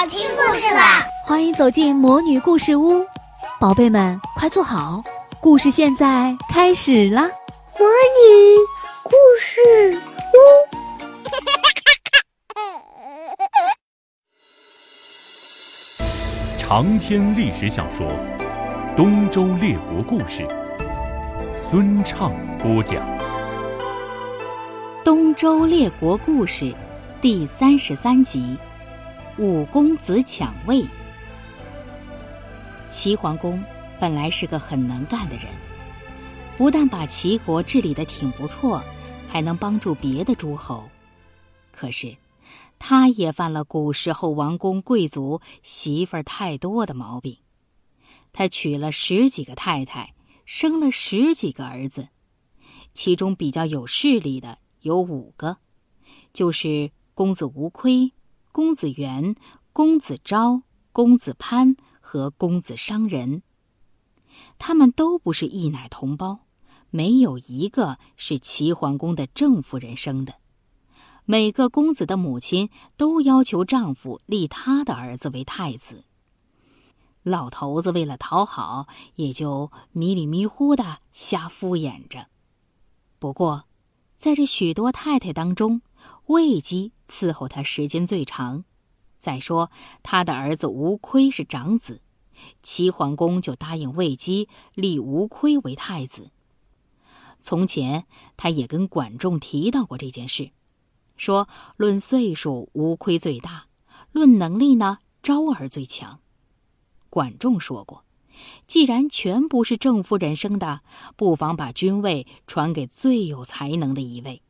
[0.00, 1.06] 要听故事啦！
[1.22, 3.04] 欢迎走进魔女故事屋，
[3.60, 5.04] 宝贝们快坐好，
[5.42, 7.20] 故事现在开始啦！
[7.78, 8.56] 魔女
[9.04, 9.60] 故事
[10.32, 10.38] 屋，
[16.56, 18.06] 长篇历史小说
[18.96, 20.40] 《东周列国故事》，
[21.52, 23.06] 孙畅播讲。
[25.04, 26.64] 《东周列国故事》
[27.20, 28.56] 第三十三集。
[29.40, 30.84] 五公子抢位。
[32.90, 33.64] 齐桓公
[33.98, 35.46] 本来是个很能干的人，
[36.58, 38.84] 不但把齐国治理的挺不错，
[39.30, 40.86] 还能帮助别的诸侯。
[41.72, 42.14] 可是，
[42.78, 47.38] 他也犯了古时候王公贵族媳妇儿太多的毛病。
[48.34, 50.12] 他娶了十几个太太，
[50.44, 52.08] 生了十几个儿子，
[52.92, 55.56] 其中比较有势力的有五个，
[56.34, 58.12] 就是公子无亏。
[58.52, 59.36] 公子元、
[59.72, 63.42] 公子昭、公子潘和公子商人，
[64.58, 66.40] 他们都不是一奶同胞，
[66.90, 70.34] 没有一个是齐桓公的正夫人生的。
[71.24, 76.04] 每个公子的母亲都要求丈夫立他的儿子为太子。
[77.22, 82.26] 老头子为了讨好，也就迷里迷糊的瞎敷衍着。
[83.20, 83.64] 不过，
[84.16, 85.82] 在这许多太太当中，
[86.30, 88.62] 魏姬伺候他时间最长。
[89.18, 89.68] 再说，
[90.04, 92.02] 他的儿子吴亏是长子，
[92.62, 96.30] 齐桓公就答应魏姬立吴亏为太子。
[97.40, 100.52] 从前，他也跟管仲提到过这件事，
[101.16, 103.66] 说论岁数吴亏最大，
[104.12, 106.20] 论能力呢昭儿最强。
[107.08, 108.04] 管仲说过，
[108.68, 110.82] 既然全不是正夫人生的，
[111.16, 114.42] 不妨把君位传给最有才能的一位。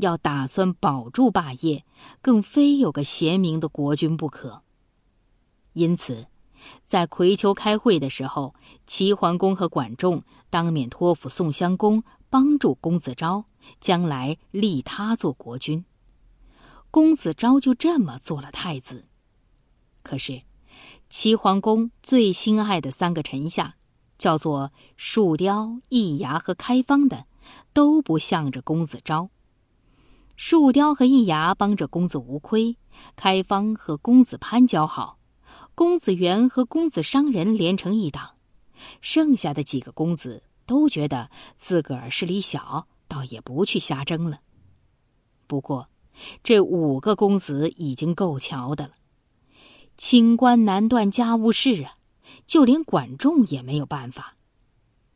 [0.00, 1.84] 要打算保住霸业，
[2.20, 4.62] 更非有个贤明的国君不可。
[5.72, 6.26] 因此，
[6.84, 8.54] 在葵丘开会的时候，
[8.86, 13.44] 齐桓公和管仲当面托付宋襄公帮助公子昭，
[13.80, 15.84] 将来立他做国君。
[16.90, 19.06] 公子昭就这么做了太子。
[20.02, 20.42] 可是，
[21.08, 23.76] 齐桓公最心爱的三个臣下，
[24.18, 27.26] 叫做树雕、易牙和开方的，
[27.72, 29.30] 都不向着公子昭。
[30.42, 32.74] 树雕和易牙帮着公子无亏，
[33.14, 35.18] 开方和公子潘交好，
[35.74, 38.36] 公子元和公子商人连成一党，
[39.02, 41.28] 剩下的几个公子都觉得
[41.58, 44.40] 自个儿势力小，倒也不去瞎争了。
[45.46, 45.90] 不过，
[46.42, 48.94] 这五个公子已经够瞧的了，
[49.98, 51.98] 清官难断家务事啊，
[52.46, 54.36] 就连管仲也没有办法。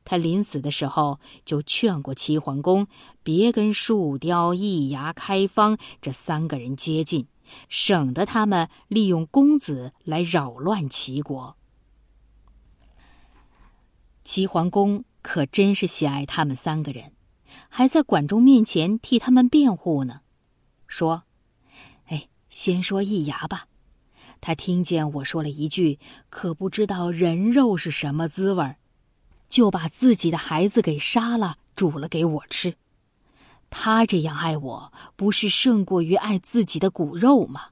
[0.05, 2.87] 他临死的时候就劝过齐桓公，
[3.23, 7.27] 别跟树雕、易牙、开方这三个人接近，
[7.69, 11.57] 省得他们利用公子来扰乱齐国。
[14.25, 17.13] 齐桓公可真是喜爱他们三个人，
[17.69, 20.21] 还在管仲面前替他们辩护呢，
[20.87, 21.25] 说
[22.09, 23.69] ：“哎，先说易牙吧，
[24.41, 25.99] 他听见我说了一句，
[26.29, 28.77] 可不知道人肉是什么滋味儿。”
[29.55, 32.75] 就把自己的孩子给杀了，煮了给我吃。
[33.71, 37.67] 他这样爱我，不是胜过于爱自己的骨肉吗？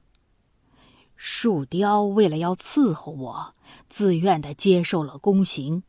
[1.17, 3.53] 树雕为了要伺候我，
[3.89, 5.83] 自愿的接受了宫刑。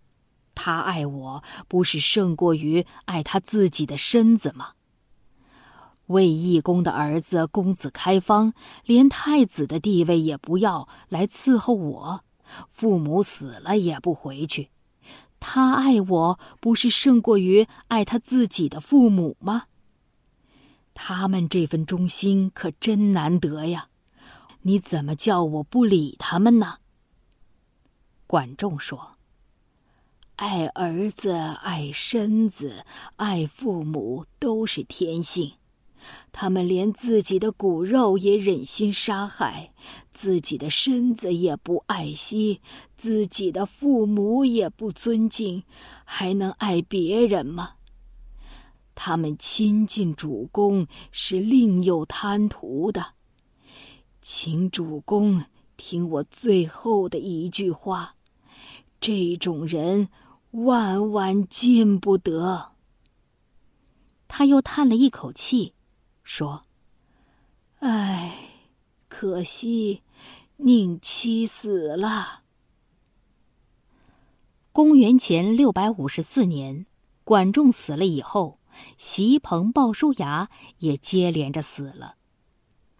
[0.56, 4.70] 他爱我，不是胜过于爱他自己的身子吗？
[6.06, 8.52] 魏懿公的儿子公子开方，
[8.84, 12.24] 连太子的地位也不要来伺候我，
[12.68, 14.70] 父母死了也不回去。
[15.46, 19.64] 他爱我，不是胜过于爱他自己的父母吗？
[20.94, 23.88] 他们这份忠心可真难得呀！
[24.62, 26.78] 你怎么叫我不理他们呢？
[28.26, 29.18] 管仲说
[30.36, 35.52] ：“爱儿子、爱身子、爱父母都是天性。”
[36.32, 39.72] 他们连自己的骨肉也忍心杀害，
[40.12, 42.60] 自己的身子也不爱惜，
[42.96, 45.62] 自己的父母也不尊敬，
[46.04, 47.74] 还能爱别人吗？
[48.94, 53.14] 他们亲近主公是另有贪图的，
[54.22, 55.44] 请主公
[55.76, 58.14] 听我最后的一句话：
[59.00, 60.08] 这种人
[60.52, 62.72] 万万见不得。
[64.28, 65.74] 他又叹了一口气。
[66.36, 66.64] 说
[67.78, 68.34] ：“唉，
[69.06, 70.02] 可惜
[70.56, 72.42] 宁妻死了。”
[74.72, 76.86] 公元前六百五十四年，
[77.22, 78.58] 管仲死了以后，
[78.98, 82.16] 席鹏、鲍叔牙也接连着死了。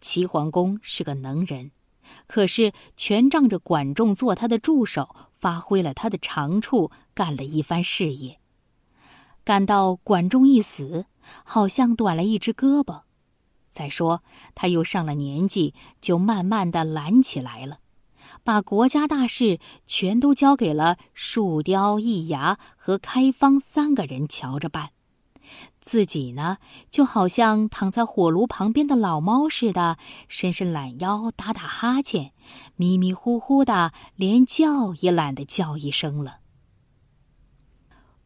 [0.01, 1.73] 齐桓公是个能人，
[2.29, 8.39] 可是全仗着管仲做他的助手，发挥了他的长处，干了一番事业。
[9.43, 11.07] 感到管仲一死，
[11.43, 13.03] 好像短了一只胳膊。
[13.75, 14.23] 再说
[14.55, 17.81] 他又上了年纪，就慢慢的懒起来了，
[18.45, 24.91] 把国家大事全都交给了树雕、易牙和开方三个人瞧着办。
[25.81, 26.57] 自己呢，
[26.89, 29.99] 就好像躺在火炉旁边的老猫似的，
[30.29, 32.33] 伸伸懒腰，打打哈欠，
[32.77, 36.39] 迷迷糊糊的，连叫也懒得叫一声了。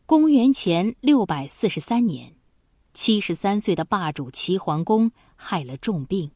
[0.06, 2.35] 公元前六百四十三年，
[3.00, 6.33] 七十三岁的霸主齐桓公害了重病，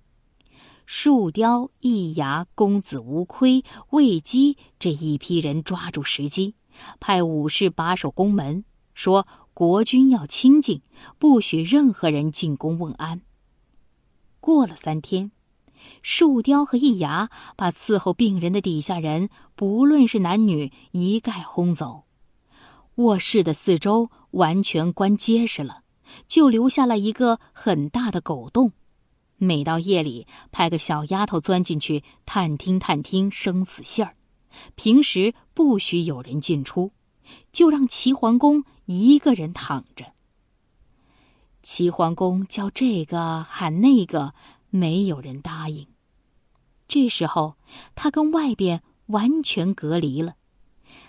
[0.87, 6.55] 树雕、易牙、公子无亏、魏姬这一批人抓住时机，
[7.01, 8.65] 派武士把守宫门，
[8.95, 9.27] 说。
[9.53, 10.81] 国君要清静，
[11.19, 13.21] 不许任何人进宫问安。
[14.41, 15.33] 过了三天，
[16.01, 22.05] 树雕和易牙把伺候病人的底下人，不论是男女，一概轰走。
[22.95, 25.82] 卧室的四周完全关结实了，
[26.27, 28.73] 就留下了一个很大的狗洞。
[29.37, 34.17] 每到夜里，派个小丫头钻进去探听探听生死信儿。
[34.75, 36.93] 平时不许有人进出，
[37.51, 38.65] 就让齐桓公。
[38.87, 40.13] 一个人躺着。
[41.63, 44.35] 齐桓公叫这个喊那个，
[44.71, 45.87] 没有人答应。
[46.89, 47.57] 这时候，
[47.95, 50.35] 他跟外边完全隔离了，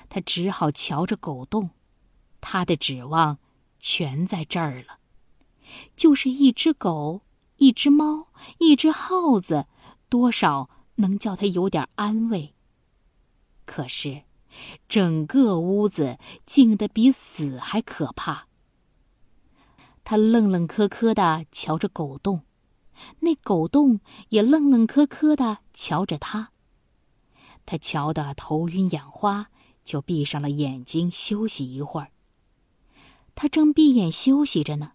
[0.07, 1.71] 他只好瞧着狗洞。
[2.39, 3.39] 他的指望
[3.85, 4.99] 全在这儿了，
[5.97, 7.19] 就是一只狗、
[7.57, 9.67] 一只猫、一只耗子，
[10.07, 12.53] 多少能叫他有点安慰。
[13.65, 14.23] 可是。
[14.87, 18.47] 整个屋子静得比死还可怕。
[20.03, 22.43] 他愣愣磕磕的瞧着狗洞，
[23.21, 23.99] 那狗洞
[24.29, 26.51] 也愣愣磕磕的瞧着他。
[27.65, 29.49] 他瞧得头晕眼花，
[29.83, 32.11] 就闭上了眼睛休息一会儿。
[33.35, 34.93] 他正闭眼休息着呢，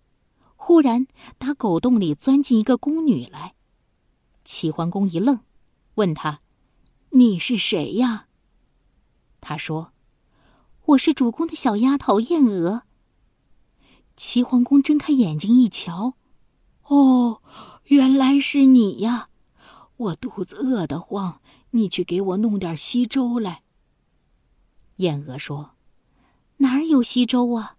[0.57, 1.07] 忽然
[1.39, 3.55] 打狗洞里钻进一个宫女来。
[4.45, 5.41] 齐桓公一愣，
[5.97, 6.41] 问他
[7.11, 8.29] ：“你是谁呀？”
[9.41, 9.93] 他说
[10.87, 12.83] ：“我是主公的小丫头燕娥。”
[14.17, 16.15] 齐桓公睁开眼睛一瞧，
[16.85, 17.43] 哦，
[17.85, 19.29] 原来是你呀！
[19.97, 21.41] 我肚子饿得慌，
[21.71, 23.63] 你去给我弄点稀粥来。
[24.97, 25.73] 燕娥说
[26.59, 27.77] ：“哪儿有稀粥啊？”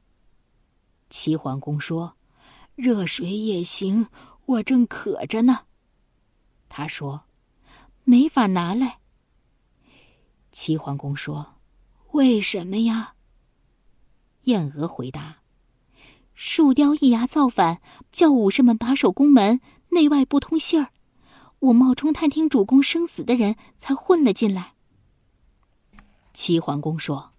[1.10, 2.16] 齐桓公说
[2.76, 4.08] ：“热水也行，
[4.46, 5.62] 我正渴着呢。”
[6.70, 7.24] 他说
[8.06, 9.00] ：“没法拿来。”
[10.52, 11.56] 齐桓公说
[12.14, 13.16] ：“为什么呀？”
[14.46, 15.38] 燕娥回答
[16.36, 19.60] ：“树雕一牙造反，叫武士们把守宫门，
[19.90, 20.92] 内外不通信儿。
[21.60, 24.76] 我冒充探听主公生死的人，才混了进来。”
[26.34, 27.34] 齐桓公说：“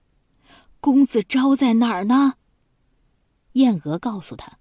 [0.81, 2.35] 公子招在哪儿呢？”
[3.52, 4.58] 燕娥告诉他：“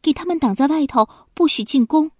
[0.00, 2.10] 给他们挡在外头，不许进宫。”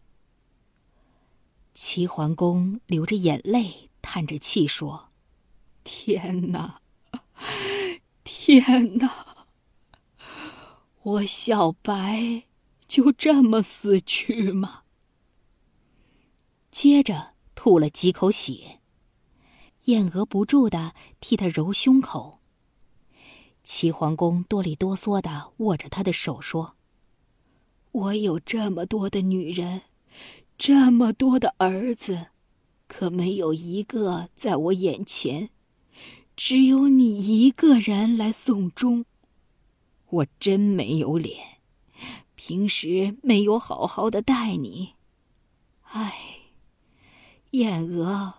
[1.75, 5.11] 齐桓公流着眼泪，叹着气说。
[5.83, 6.81] 天哪！
[8.25, 9.47] 天哪！
[11.03, 12.45] 我小白
[12.89, 14.85] 就这么死去吗？
[16.71, 18.81] 接着吐了几口血，
[19.85, 22.41] 燕娥不住的替他揉胸口。
[23.65, 26.75] 齐桓公哆里哆嗦的握着他的手说
[27.93, 29.81] ：“我有这么多的女人，
[30.57, 32.27] 这么多的儿子，
[32.87, 35.51] 可没有一个在我眼前。”
[36.37, 39.05] 只有你一个人来送终，
[40.11, 41.39] 我真没有脸，
[42.35, 44.95] 平时没有好好的待你，
[45.85, 46.13] 唉，
[47.53, 48.35] 燕娥，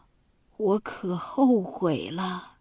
[0.57, 2.57] 我可后悔了，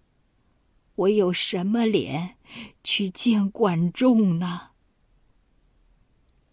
[0.95, 2.37] 我有什么脸
[2.83, 4.71] 去见管仲呢？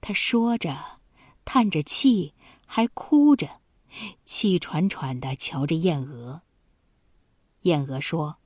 [0.01, 0.99] 他说着，
[1.45, 2.33] 叹着气，
[2.65, 3.61] 还哭着，
[4.25, 6.41] 气喘喘的瞧着燕娥。
[7.61, 8.37] 燕娥说。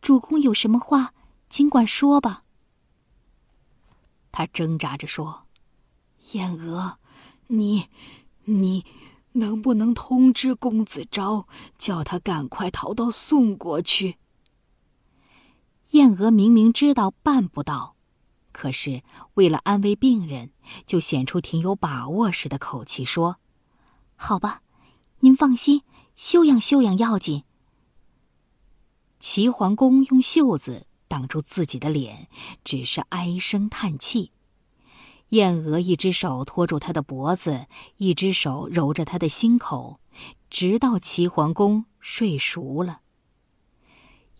[0.00, 1.14] 主公有什么话，
[1.48, 2.42] 尽管说吧。
[4.32, 5.46] 他挣扎着说
[6.32, 6.98] ：“燕娥，
[7.46, 7.88] 你，
[8.42, 8.84] 你
[9.34, 11.46] 能不能通知公子昭，
[11.78, 14.16] 叫他赶快逃到宋国去？”
[15.92, 17.96] 燕娥明明知道办不到，
[18.50, 19.02] 可是
[19.34, 20.50] 为了安慰病人，
[20.86, 23.36] 就显出挺有把握似的口气说
[24.16, 24.62] ：“好吧，
[25.20, 25.82] 您放心，
[26.16, 27.44] 休养休养要紧。”
[29.20, 32.26] 齐桓公用袖子挡住自己的脸，
[32.64, 34.32] 只是唉声叹气。
[35.28, 37.66] 燕娥一只手托住他的脖子，
[37.98, 40.00] 一只手揉着他的心口，
[40.48, 43.01] 直到齐桓公睡熟了。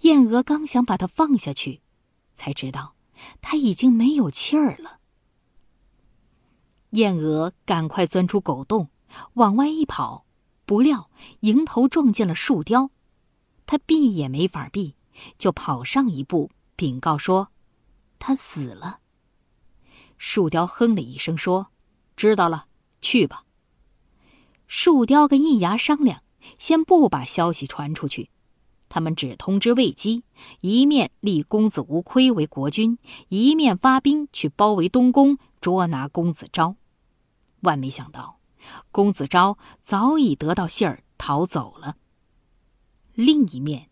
[0.03, 1.81] 燕娥刚想把它放下去，
[2.33, 2.95] 才知道
[3.41, 4.99] 他已经没有气儿了。
[6.91, 8.91] 燕娥赶快钻出狗洞，
[9.35, 10.27] 往外一跑，
[10.67, 12.91] 不料迎头撞见了树雕，
[13.65, 14.97] 他避也没法避，
[15.39, 17.49] 就跑上一步，禀告说
[18.19, 18.99] ：“他死了。”
[20.19, 21.69] 树雕哼了一声说
[22.17, 22.67] ：“知道了，
[23.01, 23.45] 去吧。”
[24.67, 26.23] 树雕跟易牙商量，
[26.59, 28.31] 先不把消息传出去，
[28.93, 30.23] 他们只通知魏姬，
[30.61, 32.99] 一面立公子无亏为国君，
[33.31, 36.77] 一面发兵去包围东宫，捉拿公子昭。
[37.63, 38.39] 万没想到，
[38.91, 41.97] 公子昭早已得到信儿逃走了。
[43.15, 43.89] 另一面，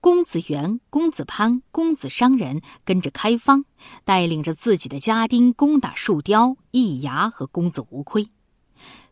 [0.00, 3.64] 公子元、公子潘、公子商人跟着开方，
[4.04, 8.28] 带领着自己的家丁攻打树雕、易牙和公子无亏。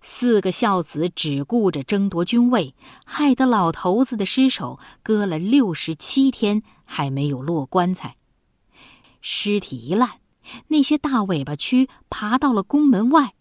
[0.02, 8.16] 四个孝子只顾着争夺君位，害得老头子的尸首搁了六十七天还没有落棺材。
[9.20, 10.18] 尸体一烂，
[10.68, 13.34] 那些大尾巴蛆爬到了宫门外。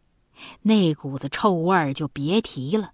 [0.62, 2.94] 那股子臭味儿就别提了。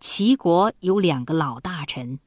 [0.00, 2.20] 齐国有两个老大臣，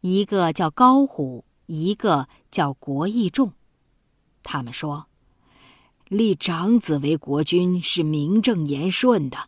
[0.00, 3.52] 一个叫高虎，一个叫国义仲。
[4.44, 5.06] 他们说，
[6.10, 9.38] 立长子为国君是名正言顺的。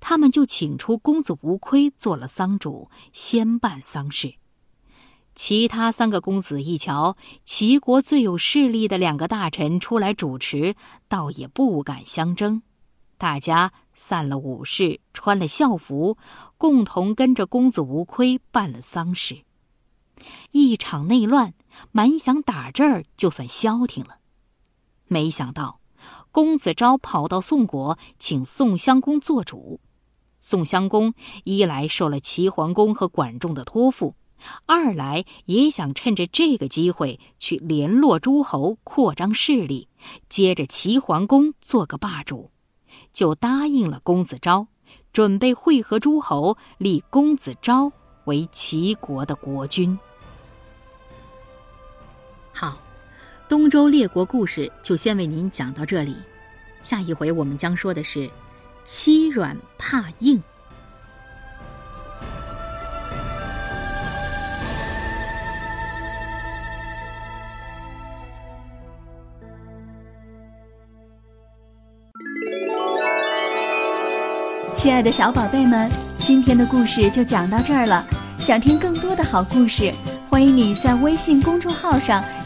[0.00, 4.36] 他们就请出公子无亏做了丧主，先办丧事。
[5.34, 10.74] 其他三个公子一瞧，齐国最有势力的两个大臣出来主持，
[11.08, 12.62] 倒也不敢相争。
[13.18, 16.16] 大家散了武士，穿了孝服，
[16.56, 19.42] 共同跟着公子无亏办了丧事。
[20.52, 21.52] 一场内乱，
[21.92, 24.14] 满想打这儿就算消停了。
[25.08, 25.80] 没想到，
[26.30, 29.80] 公子昭跑到宋国，请宋襄公做主。
[30.38, 31.12] 宋襄公
[31.44, 34.14] 一来受了齐桓公和管仲的托付。
[34.66, 39.88] 二来也想趁着这个机会去联络诸侯，扩张势力，
[40.28, 42.52] 接着齐桓公做个霸主，
[43.12, 44.68] 就答应了公子昭，
[45.12, 47.90] 准备会合诸侯，立公子昭
[48.26, 49.98] 为齐国的国君。
[52.52, 52.78] 好，
[53.48, 56.14] 东周列国故事就先为您讲到这里，
[56.82, 58.30] 下一回我们将说的是
[58.84, 60.38] 欺软怕硬。
[74.74, 78.04] 亲爱的小宝贝们，今天的故事就讲到这儿了。
[78.38, 79.90] 想听更多的好故事，
[80.28, 82.22] 欢迎你在微信公众号上